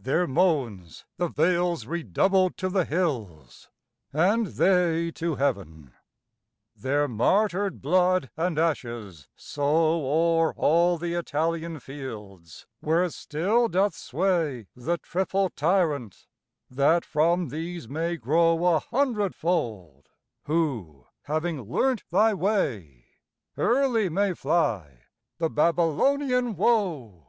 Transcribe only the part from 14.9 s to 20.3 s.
triple Tyrant; that from these may growA hundredfold,